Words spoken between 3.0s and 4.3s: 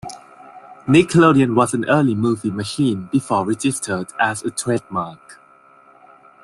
before registered